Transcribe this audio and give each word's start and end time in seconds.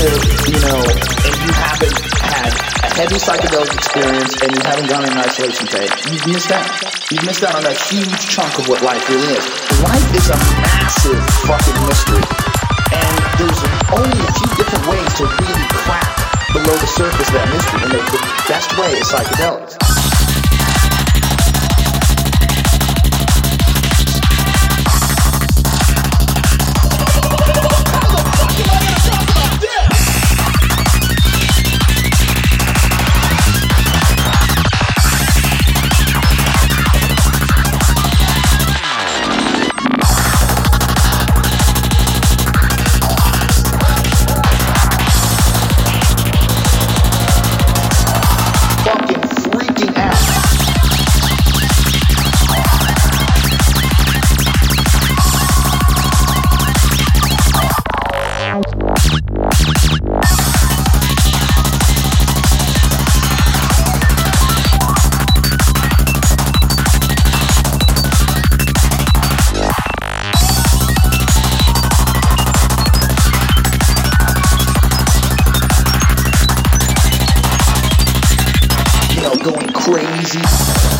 live, 0.00 0.24
you 0.48 0.60
know, 0.64 0.80
and 0.80 1.36
you 1.44 1.52
haven't 1.52 1.98
had 2.24 2.52
a 2.84 2.90
heavy 2.96 3.20
psychedelic 3.20 3.68
experience 3.74 4.32
and 4.40 4.48
you 4.56 4.62
haven't 4.64 4.88
gone 4.88 5.04
in 5.04 5.12
an 5.12 5.18
isolation 5.18 5.66
tank, 5.66 5.90
you've 6.08 6.26
missed 6.26 6.50
out. 6.50 6.64
You've 7.12 7.24
missed 7.26 7.42
out 7.44 7.54
on 7.54 7.64
a 7.66 7.74
huge 7.74 8.20
chunk 8.28 8.58
of 8.58 8.68
what 8.68 8.80
life 8.82 9.02
really 9.10 9.36
is. 9.36 9.44
Life 9.84 10.08
is 10.16 10.26
a 10.32 10.38
massive 10.64 11.20
fucking 11.44 11.78
mystery. 11.84 12.24
And 12.96 13.16
there's 13.36 13.62
only 13.92 14.20
a 14.24 14.32
few 14.32 14.50
different 14.56 14.84
ways 14.88 15.10
to 15.20 15.24
really 15.28 15.66
crack 15.84 16.08
below 16.52 16.76
the 16.80 16.86
surface 16.86 17.28
of 17.28 17.34
that 17.34 17.48
mystery. 17.52 17.80
And 17.84 17.92
the, 17.92 18.00
the 18.00 18.20
best 18.48 18.72
way 18.78 18.92
is 18.96 19.06
psychedelics. 19.10 19.89
Going 79.42 79.72
crazy. 79.72 80.99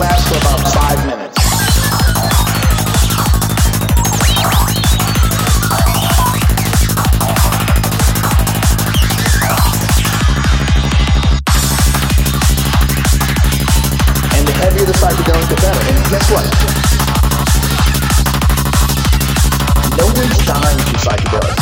Lasts 0.00 0.30
about 0.30 0.60
five 0.72 1.06
minutes. 1.06 1.36
And 14.32 14.48
the 14.48 14.52
heavier 14.52 14.86
the 14.86 14.92
psychedelic, 14.94 15.48
the 15.50 15.56
better. 15.60 15.84
Guess 16.08 16.30
what? 16.32 16.46
No 19.98 20.06
one's 20.06 20.38
dying 20.46 20.78
from 20.78 20.94
psychedelics. 20.94 21.59